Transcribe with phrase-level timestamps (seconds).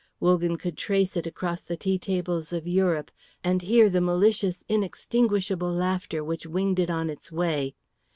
[0.19, 3.11] Wogan could trace it across the tea tables of Europe,
[3.43, 7.75] and hear the malicious inextinguishable laughter which winged it on its way.